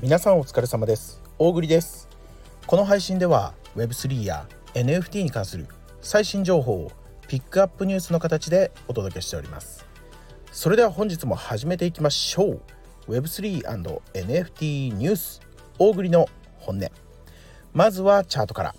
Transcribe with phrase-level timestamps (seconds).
[0.00, 1.20] 皆さんお疲れ様です。
[1.40, 2.08] 大栗です。
[2.68, 5.66] この配信では Web3 や NFT に関する
[6.00, 6.92] 最新情報を
[7.26, 9.84] ピックアップニュースの形でお届けしております。
[10.52, 12.60] それでは本日も始めていきましょう。
[13.08, 15.40] Web3&NFT ニュース
[15.80, 16.28] 大栗の
[16.60, 16.86] 本音。
[17.72, 18.76] まずはチャートから。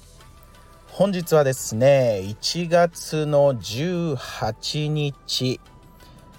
[0.87, 5.59] 本日はですね1月の18日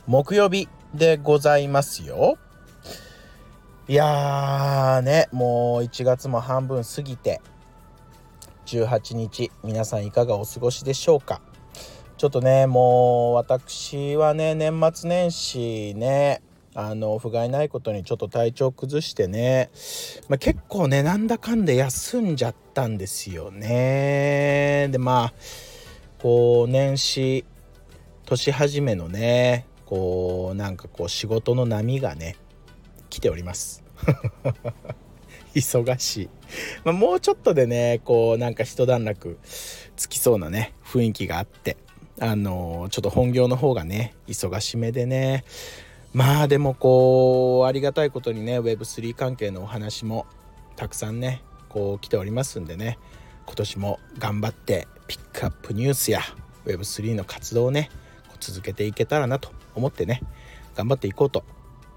[0.07, 2.39] 木曜日でございますよ。
[3.91, 7.41] いやーねもう1月も半分過ぎて
[8.67, 11.41] 18日皆さんいかがお過ごしでしょうか？
[12.17, 16.41] ちょっとねもう私はね年末年始ね
[16.73, 19.73] あの不甲斐ないことにちょっと体調崩してね、
[20.29, 24.87] まあ、結構ねなんだかんで休んじゃったんですよね。
[24.93, 25.35] でまあ
[26.21, 27.45] こう年始
[28.25, 32.37] 年始めのねこうなんかこう仕事の波がね
[33.09, 33.80] 来ております。
[35.55, 36.29] 忙しい、
[36.85, 39.39] まあ、もうちょっとでねこうなんか一段落
[39.97, 41.77] つきそうなね雰囲気があって
[42.21, 45.45] あのちょっと本業の方がね忙しめでね。
[46.13, 50.27] まあでもこうありがたいことにね Web3 関係のお話も
[50.75, 52.99] たくさんねこう来ておりますんでね。
[53.47, 56.21] 今年も頑張ってピックアップニュースや
[56.67, 57.91] Web3 の活動をね
[58.39, 60.23] 続けていけたらなと思ってね
[60.77, 61.45] 頑張っていこうと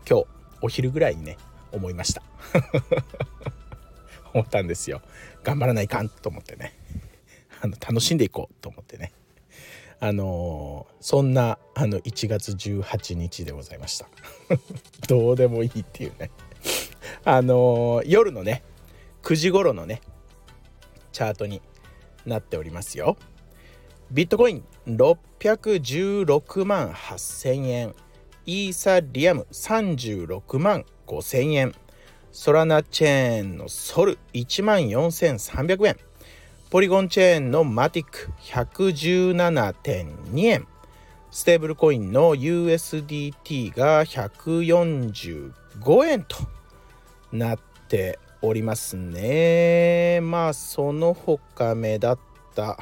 [0.10, 0.26] 今日
[0.62, 1.38] お昼ぐらいにね
[1.74, 2.24] 思いました。
[4.34, 5.02] 思ったんですよ。
[5.44, 6.74] 頑張らないかんと思ってね。
[7.62, 9.12] あの楽しんでいこうと思ってね。
[10.00, 14.08] あの、そんなあの1月18日でございました。
[15.08, 16.32] どうでもいいっていうね。
[17.24, 18.64] あの、夜のね
[19.22, 20.02] 9時頃のね
[21.12, 21.62] チャートに
[22.26, 23.18] なっておりますよ。
[24.12, 27.96] ビットコイン616万8000円。
[28.46, 31.74] イーサリアム36万5000円。
[32.32, 35.98] ソラナチェーンのソル1万4300円。
[36.70, 40.68] ポリゴンチェーンのマティック117.2円。
[41.30, 46.38] ステーブルコインの USDT が145円と
[47.32, 50.20] なっておりますね。
[50.22, 52.18] まあその他目立っ
[52.56, 52.78] た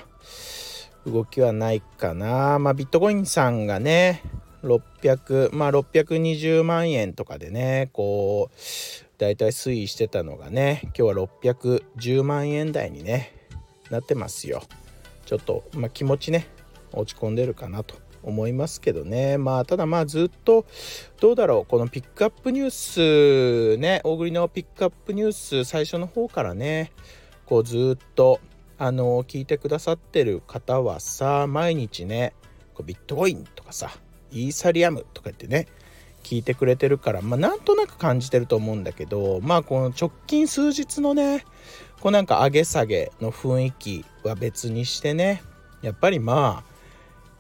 [1.06, 2.59] 動きはないかな。
[2.59, 4.23] まあビットコインさんがね
[4.63, 8.59] 600まあ620万円とかでねこう
[9.17, 13.33] だいたい推移してたのがね今日は610万円台にね
[13.89, 14.63] なってますよ。
[15.25, 16.47] ちょっと、まあ、気持ちね
[16.94, 19.38] 落ち込んでるかなと思いますけどね。
[19.38, 20.66] まあただまあずっと
[21.19, 26.91] どうだろうこのピックアップニュースね大栗のピックアップニュース最初の方からね
[27.45, 28.39] こうずっと
[28.78, 32.33] あの聞いてくださってる方はさ毎日ね
[32.83, 33.91] ビットコインとかさ
[34.31, 35.68] イーサリアムとか言ってね
[36.24, 41.46] 聞いてくれてるからまあなんとなく感じてると思うんだけどまあこの直近数日のね
[42.00, 45.41] こうなんか上げ下げの雰囲気は別にしてね
[45.81, 46.72] やっぱりまあ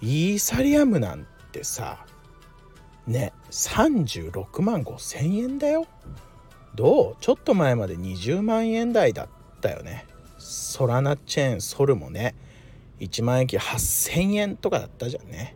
[0.01, 2.05] イーサリアムなんてさ
[3.07, 5.85] ね36万5千円だよ。
[6.73, 7.15] どう？
[7.19, 9.27] ちょっと前まで20万円台だっ
[9.59, 10.05] たよね。
[10.37, 12.33] ソラナチェーンソルもね
[12.99, 15.55] 1万円機8000円とかだったじゃんね。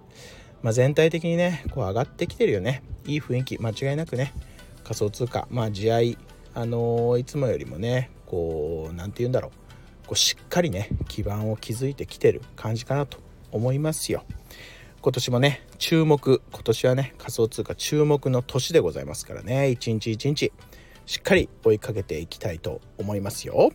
[0.66, 2.82] まあ、全体的にねこう上がってきてるよね。
[3.06, 4.34] いい雰囲気間違いなくね。
[4.84, 6.18] 仮想通貨まあ地合い
[6.56, 10.08] あのー、いつもよりもねこう何て言うんだろう。
[10.08, 13.20] こうしっかりね基盤を築いてきてる感じかなと
[13.52, 14.24] 思いますよ。
[15.04, 19.70] 今年もね注目今年はね仮想通貨注目の年でございますからね。
[19.70, 20.52] 一日一日
[21.06, 23.70] しっかり追いかけていきたいと思いますよ。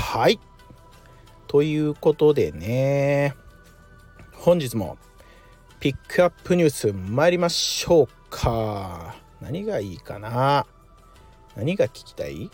[0.00, 0.38] はい。
[1.48, 3.34] ということでね。
[4.32, 4.96] 本日も
[5.80, 9.16] ピックアップニュース参りましょうか。
[9.40, 10.66] 何がいいかな？
[11.56, 12.50] 何が聞きたい？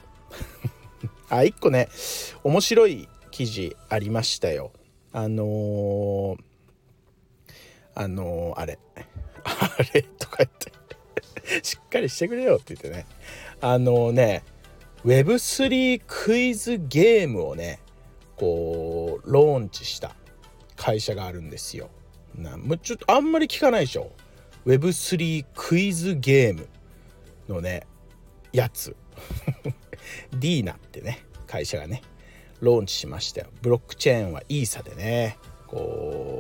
[1.29, 1.89] あ1個ね
[2.43, 4.73] 面白い記事ありましたよ。
[5.13, 6.37] あのー、
[7.95, 8.79] あのー、あれ。
[9.45, 10.73] あれとか言って。
[11.63, 13.07] しっかりしてくれよって言ってね。
[13.61, 14.43] あのー、ね
[15.05, 17.81] Web3 クイズゲームをね
[18.37, 20.17] こうローンチした
[20.77, 21.91] 会社があるんですよ。
[22.35, 24.11] なもちょっとあんまり聞かないでしょ。
[24.67, 26.69] Web3 クイズゲーム
[27.49, 27.87] のね
[28.53, 28.97] やつ。
[30.33, 32.03] ディーナってね会社がね
[32.61, 33.49] ローンチしましたよ。
[33.61, 35.37] ブロックチェーンはイーサでね
[35.67, 35.77] こ
[36.31, 36.34] う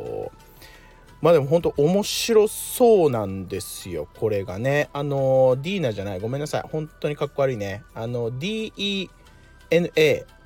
[1.24, 4.90] まあでも本当面白そうなんですよこれがね。
[4.92, 6.62] あのディーナじゃないごめんなさい。
[6.70, 7.82] 本当にかっこ悪いね。
[7.94, 9.08] あの DENA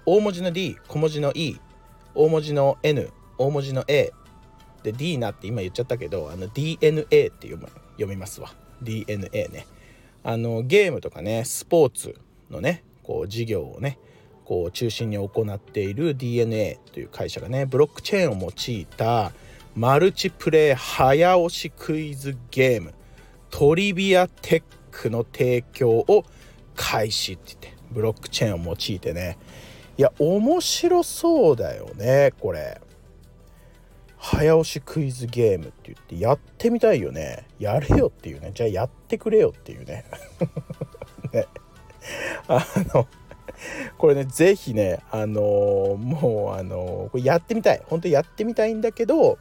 [0.06, 1.58] 大文字の D 小文字の E
[2.14, 4.12] 大文字の N 大文字の A
[4.84, 8.54] で D なって今言っちゃったけどあの DNA って読む読みますわ。
[8.80, 9.66] DNA ね。
[10.22, 12.14] あのゲームとかねスポーツ
[12.50, 13.98] のねこう事業をね
[14.44, 19.32] こう中心に行っている DNA という会社がねブロックチェーンを用いた
[19.78, 22.94] マルチプレイ早押しクイズゲーム。
[23.48, 26.24] トリビアテックの提供を
[26.74, 29.38] 開始って言ってブロックチェーンを用いてね。
[29.96, 32.80] いや面白そうだよねこれ。
[34.16, 37.46] 早押しクイズゲームって言ってやってみたいよね。
[37.60, 38.50] やれよっていうね。
[38.52, 40.06] じゃあやってくれよっていうね。
[41.32, 41.46] ね。
[42.48, 43.06] あの
[43.96, 47.82] これね是非ねあのー、もうあのー、これやってみたい。
[47.86, 49.38] 本当にやってみたいんだけど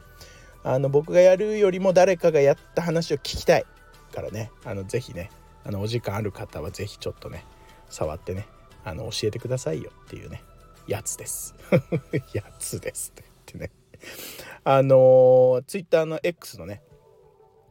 [0.68, 3.66] あの僕がやるよりも誰かがやった話を聞きたい
[4.14, 4.52] からね。
[4.66, 5.30] あの是非ね
[5.64, 7.46] あのお時間ある方は是非ちょっとね
[7.90, 8.48] 触ってね
[8.84, 10.44] あの教えてくださいよっていうね
[10.86, 11.56] やつです。
[12.36, 13.24] やつですって
[13.54, 13.72] 言ってね。
[14.66, 16.82] あのツイッターの X のね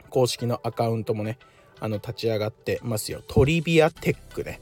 [0.09, 1.37] 公式のアカウントもね
[1.79, 3.21] あの立ち上がってますよ。
[3.27, 4.59] トリビアテックね。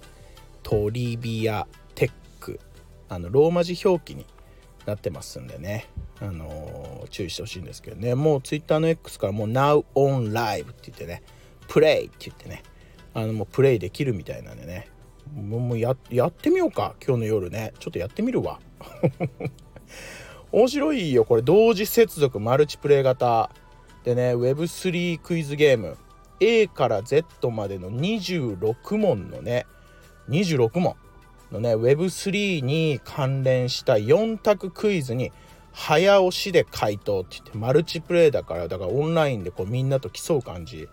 [0.62, 2.12] トリビアテッ
[2.42, 2.60] ク。
[3.08, 4.26] あのローマ字表記に
[4.86, 5.88] なってますんでね。
[6.22, 8.16] あのー、注意してほしいんですけどね。
[8.16, 11.24] もう Twitter の X からもう Now on Live って言ってね
[11.68, 12.64] プレイって言ってね。
[13.14, 14.90] あのもうプレイできるみたいなんでね。
[15.34, 16.96] もうややってみようか。
[17.06, 17.74] 今日の夜ね。
[17.80, 18.60] ちょっとやってみるわ。
[20.52, 21.26] 面白いよ。
[21.26, 23.50] これ同時接続マルチプレイ型
[24.04, 24.36] でね。
[24.36, 25.98] Web3 クイズゲーム。
[26.40, 29.66] A から Z までの26問のね。
[30.30, 30.96] 26問。
[31.51, 35.31] のね Web3 に関連した4択クイズに
[35.71, 40.88] 早押しで回答って言ってマルチプレイだからだからオンラインでこうみんなと競う感じ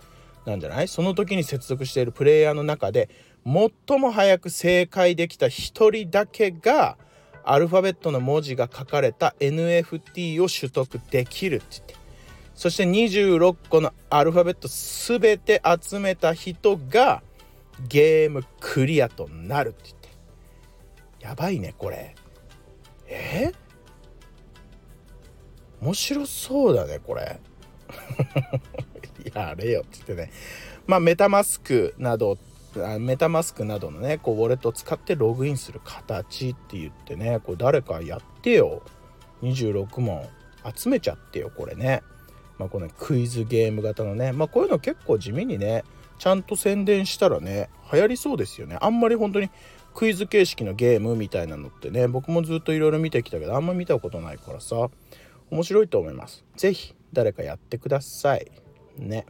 [0.44, 0.88] なんじゃない？
[0.88, 3.08] その時に接続しているプレイヤーの中で
[3.44, 6.96] 最も早く正解できた1人だけが
[7.44, 11.94] アルファベットの文字が書かれた NFT を取得できるって言って。
[12.54, 17.22] そして26個のアルファベット全て集めた人が
[17.88, 20.01] ゲームクリアとなるって言って。
[21.22, 22.14] やばいねこれ。
[23.06, 23.52] え？
[25.80, 27.40] 面白そうだねこれ。
[29.34, 30.32] やれよって言ってね。
[30.86, 32.38] まあメタマスクなど
[32.98, 38.82] メタマスクなどのねこうウォレットを使ってログインする形って言ってねこう誰かやってよ。
[39.42, 40.24] 26問
[40.76, 42.02] 集めちゃってよこれね。
[42.58, 44.32] まあこのクイズゲーム型のね。
[44.32, 45.84] まあこういうの結構地味にね
[46.18, 48.78] ちゃんと宣伝したらね流行りそうですよね。
[48.80, 49.50] あんまり本当に
[49.94, 54.88] クイズ形式のゲームみたいなのってね僕もずっといろいろ見てきたけどあんま見たことないからさ
[55.50, 56.44] 面白いと思います。
[56.56, 58.50] 是非誰かやってください。
[58.96, 59.26] ね。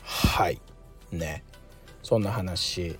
[0.00, 0.60] はい。
[1.12, 1.44] ね。
[2.02, 2.98] そんな話。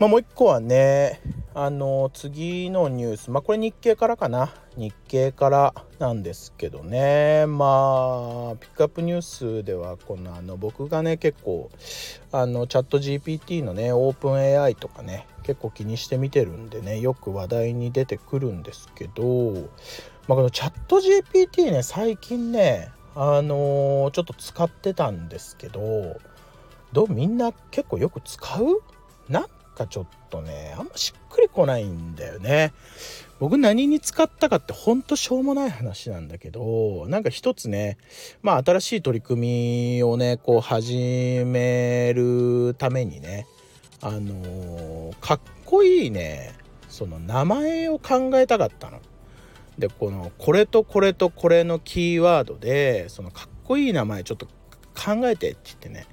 [0.00, 1.20] まあもう一個はね
[1.52, 4.50] あの次のニュースまあこれ日経からかな。
[4.76, 7.44] 日経からなんですけどね。
[7.46, 11.70] まあピックアップニュースではこのあの僕がね結構
[12.32, 19.52] あのチャット GPT のねオープン AI とかね結構気にして見てるんでねよく話題に出てくるんですけど、
[20.28, 26.16] まあ、このチャット GPT ね最近ねあのー、ちょっと使ってたんですけど
[26.92, 28.80] どうみんな結構よく使う？
[29.28, 29.46] なん
[29.80, 32.72] かちょっとねあんましっくりこないんだよね。
[33.38, 37.96] 僕何に使ったかってほんとしょうもない話なんだけどなんか一つね
[38.42, 43.46] まあ新しい取り組みをねこう始めるためにね
[44.02, 46.54] あのー、かっこいいね
[46.90, 49.00] その名前を考えたかったの。
[49.78, 54.46] でこのこれとこれとこれのキーワードでそのかっこいい名前ちょっと
[54.94, 56.06] 考えてって言ってね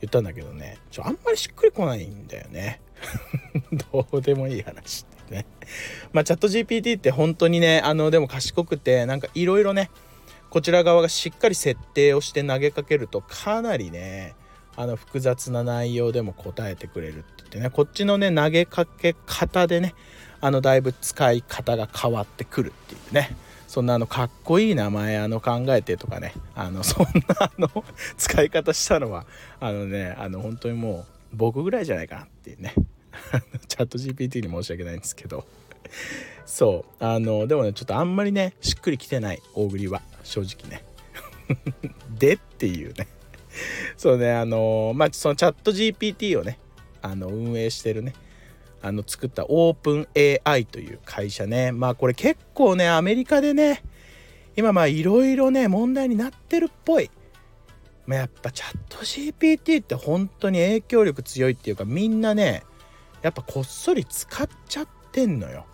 [0.00, 2.80] 言ったんだけどねちょあんまりしっくりこないんだよね。
[3.92, 5.46] どうでもいい話ってね。
[6.12, 9.90] まあチャット GPT って本当にねあのでも賢くてなんかいろいろね
[10.50, 14.34] こちら側がしっかり設定をして投げかけるとかなりね
[14.76, 19.94] あの複雑な内容でも答えてくれるって言ってねこっちのね投げかけ方でね
[20.40, 23.34] あのだいぶ使い方が変わってくるっていうね。
[23.66, 26.32] そんなあのかっこいい名前あの考えてとかね。
[26.54, 27.68] あのそんなあの
[28.16, 29.26] 使い方したのは
[29.60, 32.74] あのねあの本当にもう僕ぐらいじゃないかなっていうね。
[33.68, 35.46] チャット GPT に申し訳ないんですけど。
[36.44, 37.04] そう。
[37.04, 40.02] あのでもねちょっとあんまりねしっくりきてない大栗は。
[40.22, 40.84] 正直ね。
[42.18, 43.08] でっていうね。
[43.96, 46.58] そうねあのまあそのチャット GPT をね
[47.02, 48.14] あの運営してるね
[48.86, 50.08] あの作ったオープン
[50.44, 53.82] AI という会社ねまあこれ結構ねアメリカでね
[54.56, 57.10] 今まあいろいろね問題になってるっぽい。
[58.06, 62.62] まあ、やっぱチャット GPT って本当に影響力強いっていうかみんなね
[63.20, 65.66] やっぱこっそり使っちゃってんのよ。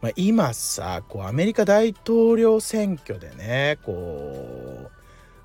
[0.00, 4.90] まあ、今さこうアメリカ大統領選挙でねこう、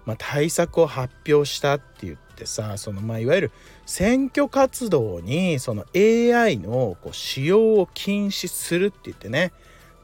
[0.05, 3.51] まあ、対策を発表したって言ってさその、まあ、いわゆる
[3.85, 9.51] 選挙活動にその AI のこう使用を禁止するって言ってね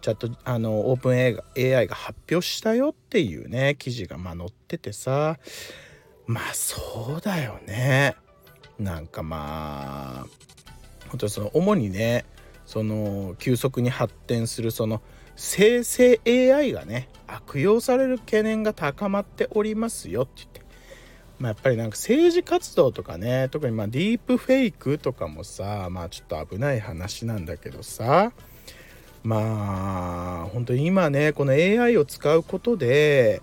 [0.01, 5.38] チャットあのオープン AI が発表したよっていうね記事がまあ載っててさ
[6.27, 8.16] まあそうだよね。
[8.77, 10.27] なんかまあ
[11.10, 12.25] 本当その主にね
[12.66, 15.01] その急速に発展するその
[15.38, 20.62] 生成 AI がね悪用される懸念が高まっておりますよって言って、
[21.39, 28.34] まあ、やっぱりなんか政治活動とかね特にまあディープフェイクとかもさまあちょっと危ない話なんだけどさ。
[29.24, 33.41] まあ本当に今ねこの AI を使うことで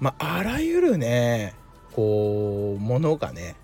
[0.00, 1.54] まああらゆるね
[1.92, 3.54] こうものがね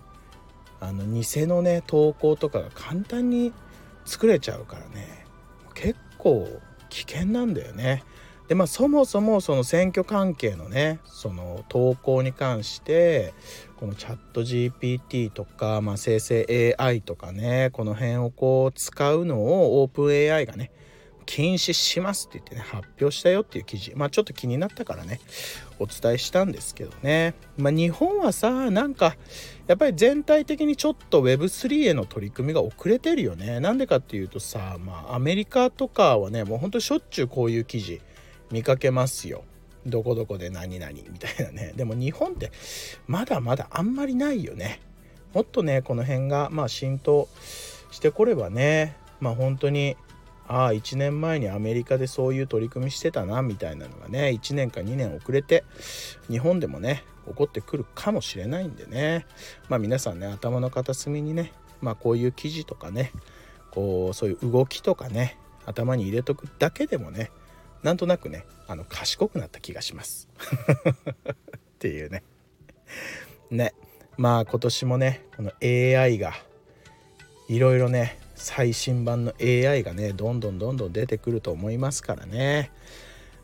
[0.79, 3.51] あの偽のね投稿とかが簡単に
[4.05, 5.25] 作れちゃうからね。
[5.73, 6.47] 結構
[6.95, 8.03] 危険なんだよね。
[8.47, 13.33] でまあそもそもその選挙関係のねその投稿に関して
[13.75, 20.71] このチャット GPT とか、まあ、生成 AI とかねこの辺をこう使うのをオープン AI がね
[21.25, 23.93] 禁止しますって言ってね発表したよっていう記事。
[23.95, 25.19] まあちょっと気になったからね
[25.79, 27.33] お伝えしたんですけどね。
[27.57, 29.15] まあ日本はさなんか
[29.67, 33.59] やっぱり全体的にちょっと Web3 への取り組みが遅れてるよね。
[33.59, 38.01] なんでかっていうとさまあアメリカとかはねもうほんとしょっちゅうこういう記事
[38.51, 39.43] 見かけますよ。
[39.85, 41.73] どこどこで何々みたいなね。
[41.75, 42.51] でも日本って
[43.07, 44.79] まだまだあんまりないよね。
[45.33, 47.27] もっとねこの辺がまあ浸透
[47.91, 49.97] してこればねまあ本当に
[50.47, 55.63] ああ1年前にアメリカでそういう取り組みしてたなみたいなのがね1年か2年遅れて
[56.29, 59.25] 日本でもね起こってくるかもしれないんでね。
[59.69, 63.11] まあ皆さんね頭の片隅にねまあこういう記事とかね
[63.71, 67.31] こうそういう動きとかね頭に入れとくだけでもね
[67.81, 70.27] なんとなくねあの賢くなった気がします。
[71.17, 72.23] っていうね。
[73.49, 73.73] ね。
[74.17, 76.33] まあ今年もねこの AI が
[77.47, 82.71] いろいろね最新版の AI がねどんどんどんどん出てくると思いますからね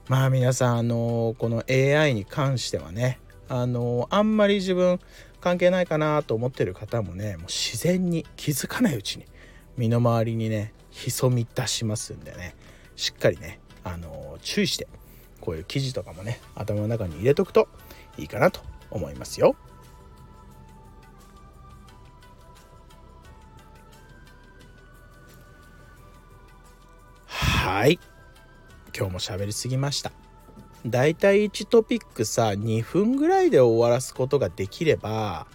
[0.08, 5.00] まあ皆さんあのこの AI に関してはねあのあんまり自分
[5.40, 9.26] 関係ないかなと思ってる方もねもう自然に気づかないうちに
[9.78, 12.56] 身の回りにね潜み出しますんでね
[12.96, 14.88] しっかりねあの注意して
[15.40, 17.68] こういう記事とかもね頭の中に入れとくと
[18.18, 19.56] いいかなと思いますよ。
[27.74, 28.02] はい。
[28.94, 30.12] 今日も喋りすぎました。
[30.86, 35.48] だいたい1トピックさ2分ぐらいで終わらすことができれば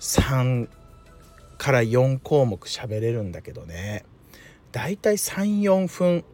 [0.00, 0.68] 3
[1.56, 4.04] から4項目喋れるんだけどね。
[4.72, 6.24] だいたい34分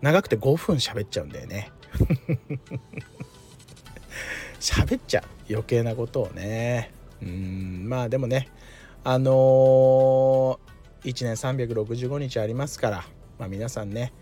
[0.00, 1.72] 長くて5分喋っちゃうんだよね。
[4.60, 5.24] 喋っちゃう。
[5.50, 6.92] 余計なことをね。
[7.20, 8.48] うんまあでもね
[9.02, 10.58] あのー、
[11.02, 13.04] 1年365日ありますから、
[13.40, 14.12] まあ、皆さんね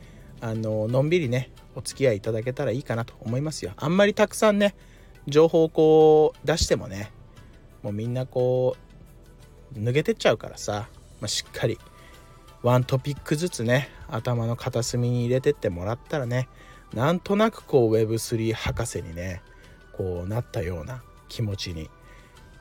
[0.44, 3.72] あののんびりねお付き合いいただけたらいいかなと思いますよ。
[3.78, 4.74] あんまりたくさんね
[5.26, 7.10] 情報をこう出してもね
[7.82, 8.76] もうみんなこ
[9.74, 10.90] う抜けてっちゃうからさ、
[11.22, 11.78] まあ、しっかり
[12.62, 16.50] ワントピックずつね頭の片隅に入れてってもらったらね
[16.92, 19.40] なんとなくこう Web3 博士にね
[19.94, 21.88] こうなったような気持ちに。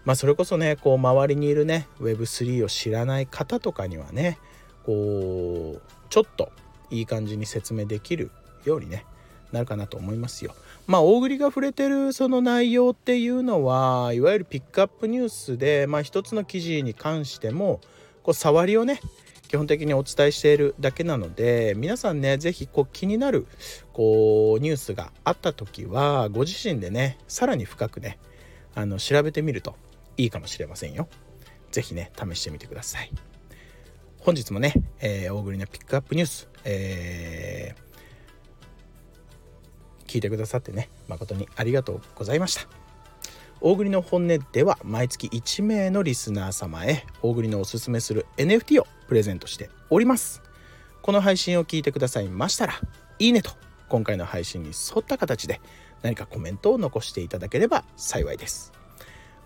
[0.06, 4.40] まあそれこそねこう周りにいるね Web3 を知らない方とかにはね
[4.86, 6.50] こうちょっと
[6.94, 8.32] いい感じに説明できる
[8.66, 9.06] ようにね
[9.52, 10.56] なるかなと思いますよ。
[10.88, 17.80] まあ大栗が触れてるその内容っていうのはいわゆるピックアップニュースでまあ一つの記事に関しても
[18.24, 19.00] こう触りをね
[19.48, 23.46] 基本的にお伝えしているだけなので皆さんね是非気になる
[23.94, 28.18] こうニュースがあった時はご自身でねさらに深くね
[28.74, 29.76] あの調べてみると
[30.18, 31.08] いいかもしれませんよ。
[31.72, 33.33] 是非ね試してみてください。
[34.24, 42.62] 本日もね、えー、大栗のピックアップニュース、えー、聞いてくださってね誠にありがとうございました。
[43.60, 50.42] 大栗の本音では毎月1名のリスナー様へ大栗のおすすめする NFT をプレゼントしております。
[51.01, 52.75] この配信を聞いてくださいましたら
[53.20, 53.51] いいねと
[53.89, 55.60] 今回の配信に沿った形で
[56.01, 58.72] 何かコメントを残していただければ幸いです。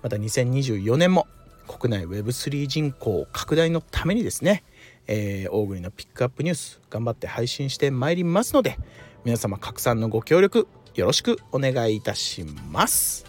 [0.03, 1.27] また2024年も
[1.67, 4.63] 国内 Web3 人口拡大のためにですね、
[5.07, 8.77] えー、大栗のピックアップニュース頑張って配信してまいりますので
[9.25, 13.25] 皆様拡散のご協力よろしくお願いいたします。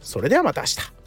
[0.00, 0.99] それではまた明日。